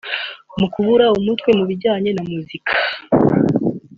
[0.59, 2.73] mu kubura umutwe mu bijyanye na muzika